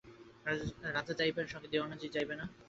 [0.95, 2.45] রাজা যাইবেন, সঙ্গে দেওয়ানজি যাইবে না?